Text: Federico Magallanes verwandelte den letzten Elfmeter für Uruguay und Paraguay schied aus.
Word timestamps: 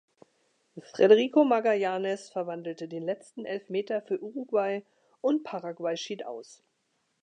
Federico 0.83 1.43
Magallanes 1.43 2.31
verwandelte 2.31 2.87
den 2.87 3.03
letzten 3.03 3.45
Elfmeter 3.45 4.01
für 4.01 4.19
Uruguay 4.19 4.83
und 5.21 5.43
Paraguay 5.43 5.95
schied 5.95 6.25
aus. 6.25 6.63